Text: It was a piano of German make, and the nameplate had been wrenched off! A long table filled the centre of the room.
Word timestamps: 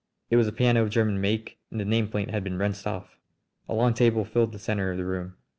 It 0.31 0.35
was 0.35 0.47
a 0.47 0.51
piano 0.51 0.81
of 0.81 0.89
German 0.89 1.21
make, 1.21 1.59
and 1.69 1.79
the 1.79 1.83
nameplate 1.83 2.31
had 2.31 2.43
been 2.43 2.57
wrenched 2.57 2.87
off! 2.87 3.19
A 3.69 3.75
long 3.75 3.93
table 3.93 4.25
filled 4.25 4.51
the 4.51 4.57
centre 4.57 4.91
of 4.91 4.97
the 4.97 5.05
room. 5.05 5.35